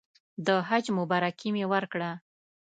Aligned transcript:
د 0.45 0.47
حج 0.67 0.85
مبارکي 0.97 1.49
مې 1.55 1.65
ورکړه. 1.73 2.11